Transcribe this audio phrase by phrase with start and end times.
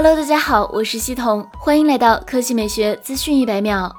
[0.00, 3.92] Hello，大家好，我是西彤，欢迎来到科技美学资讯一百秒。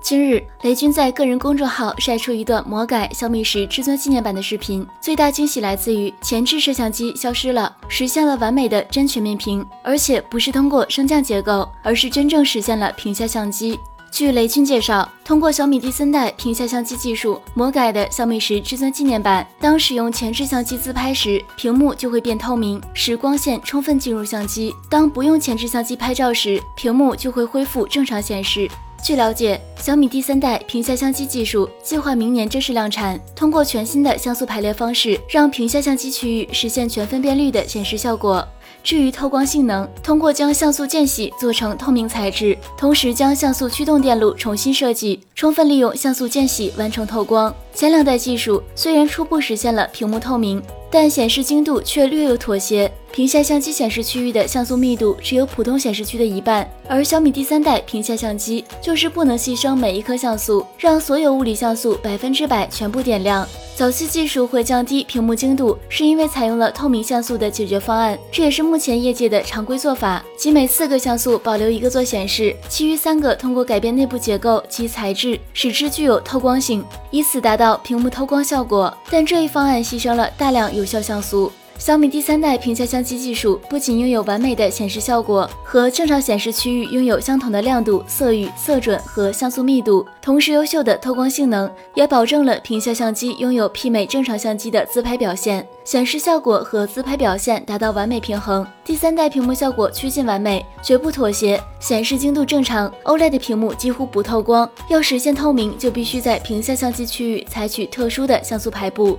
[0.00, 4.86] 今日，雷军在个人公众号晒出一段魔改小米十至尊纪念版的视频。
[5.00, 13.80] 最大惊喜来自于前置摄像机消失了，实现了完美的真全面屏，而且不是通过升降结构，而是真正实现了屏下相机。
[14.12, 28.70] 据雷军介绍，通过小米第三代屏下相机技术魔改的小米十至尊纪念版，当使用前置相机自拍时，屏幕就会变透明，使光线充分进入相机；当不用前置相机拍照时，屏幕就会恢复正常显示。
[29.02, 33.18] 据了解，小米第三代屏下相机技术计划明年正式量产。
[33.34, 38.46] 通过全新的像素排列方式，让屏下相机区域实现全分辨率的显示效果。
[38.82, 47.54] 至于透光性能，通过将像素间隙做成透明材质，同时将像素驱动电路重新设计，充分利用像素间隙完成透光。
[47.74, 50.62] 前两代技术虽然初步实现了屏幕透明。
[50.94, 63.48] 但显示精度却略有妥协，屏下相机显示区域的像素密度只有普通显示区的一半，而小米第三代屏下相机就是不能牺牲每一颗像素，让所有物理像素百分之百全部点亮。
[63.74, 78.94] 早期技术会降低屏幕精度，是因为采用了透明像素的解决方案，这也是目前业界的常规做法，即每四个像素保留一个做显示，其余三个通过改变内部结构及材质，使之具有透光性，以此达到屏幕透光效果。
[79.10, 81.50] 但这一方案牺牲了大量有效像素。
[81.84, 98.64] 小米第三代屏下相机技术不仅拥有完美的显示效果，和正常显示区域拥有相同的亮度、色域、色准和像素密度，同时优秀的透光性能也保证了屏下相机拥有媲美正常相机的自拍表现，显示效果和自拍表现达到完美平衡。
[98.84, 104.70] 第三代屏幕效果趋近完美，绝不妥协，显示精度正常，OLED 屏幕几乎不透光。
[104.86, 109.18] 要实现透明，就必须在屏下相机区域采取特殊的像素排布。